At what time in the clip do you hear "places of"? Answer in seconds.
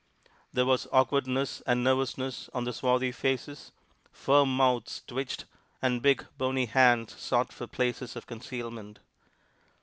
7.67-8.25